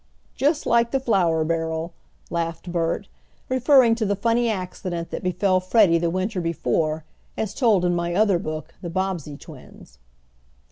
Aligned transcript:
"Just 0.35 0.65
like 0.65 0.89
the 0.89 0.99
flour 0.99 1.43
barrel!" 1.45 1.93
laughed 2.31 2.71
Bert, 2.71 3.07
referring 3.49 3.93
to 3.93 4.03
the 4.03 4.15
funny 4.15 4.49
accident 4.49 5.11
that 5.11 5.21
befell 5.21 5.59
Freddie 5.59 5.99
the 5.99 6.09
winter 6.09 6.41
before, 6.41 7.03
as 7.37 7.53
told 7.53 7.85
in 7.85 7.93
my 7.95 8.15
other 8.15 8.39
book 8.39 8.73
"The 8.81 8.89
Bobbsey 8.89 9.37
Twins." 9.37 9.99